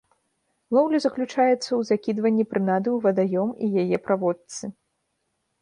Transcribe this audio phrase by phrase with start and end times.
[0.77, 4.63] Лоўля заключаецца ў закідванні прынады ў вадаём і яе праводцы.